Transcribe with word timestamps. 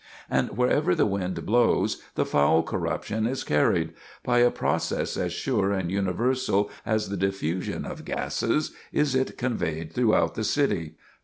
And 0.31 0.57
wherever 0.57 0.95
the 0.95 1.05
wind 1.05 1.45
blows, 1.45 2.01
the 2.15 2.25
foul 2.25 2.63
corruption 2.63 3.27
is 3.27 3.43
carried; 3.43 3.93
by 4.23 4.39
a 4.39 4.49
process 4.49 5.15
as 5.15 5.31
sure 5.31 5.71
and 5.71 5.91
universal 5.91 6.71
as 6.87 7.09
the 7.09 7.17
diffusion 7.17 7.85
of 7.85 8.03
gases, 8.03 8.71
is 8.91 9.13
it 9.13 9.37
conveyed 9.37 9.93
throughout 9.93 10.33
the 10.33 10.43
city. 10.43 10.95